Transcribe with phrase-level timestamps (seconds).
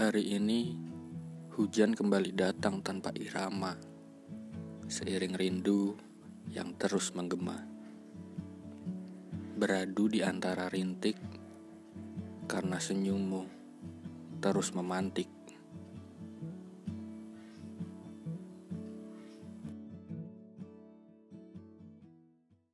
[0.00, 0.72] Hari ini
[1.60, 3.76] hujan kembali datang tanpa irama,
[4.88, 5.92] seiring rindu
[6.48, 7.60] yang terus menggema.
[9.60, 11.20] Beradu di antara rintik
[12.48, 13.44] karena senyummu
[14.40, 15.28] terus memantik.